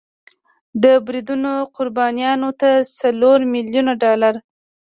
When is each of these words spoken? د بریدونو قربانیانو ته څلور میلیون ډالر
د 0.83 0.85
بریدونو 1.05 1.51
قربانیانو 1.75 2.49
ته 2.61 2.69
څلور 2.99 3.39
میلیون 3.53 3.87
ډالر 4.01 4.35